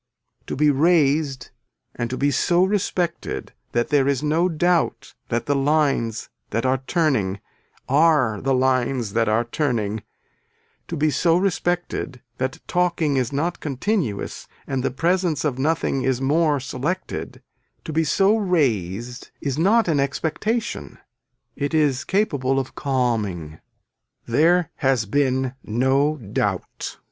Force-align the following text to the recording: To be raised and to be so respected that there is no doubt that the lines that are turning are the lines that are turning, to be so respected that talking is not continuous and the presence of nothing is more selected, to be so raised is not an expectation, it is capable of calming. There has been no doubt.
To 0.47 0.55
be 0.55 0.71
raised 0.71 1.51
and 1.93 2.09
to 2.09 2.17
be 2.17 2.31
so 2.31 2.63
respected 2.63 3.53
that 3.73 3.89
there 3.89 4.07
is 4.07 4.23
no 4.23 4.49
doubt 4.49 5.13
that 5.29 5.45
the 5.45 5.55
lines 5.55 6.27
that 6.49 6.65
are 6.65 6.79
turning 6.87 7.39
are 7.87 8.41
the 8.41 8.55
lines 8.55 9.13
that 9.13 9.29
are 9.29 9.43
turning, 9.43 10.01
to 10.87 10.97
be 10.97 11.11
so 11.11 11.37
respected 11.37 12.19
that 12.39 12.59
talking 12.67 13.15
is 13.17 13.31
not 13.31 13.59
continuous 13.59 14.47
and 14.65 14.81
the 14.81 14.89
presence 14.89 15.45
of 15.45 15.59
nothing 15.59 16.01
is 16.01 16.19
more 16.19 16.59
selected, 16.59 17.43
to 17.85 17.93
be 17.93 18.03
so 18.03 18.35
raised 18.35 19.29
is 19.39 19.59
not 19.59 19.87
an 19.87 19.99
expectation, 19.99 20.97
it 21.55 21.75
is 21.75 22.03
capable 22.03 22.57
of 22.57 22.73
calming. 22.73 23.59
There 24.25 24.71
has 24.77 25.05
been 25.05 25.53
no 25.63 26.17
doubt. 26.17 26.97